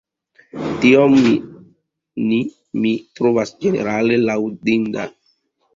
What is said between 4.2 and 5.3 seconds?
laŭdinda.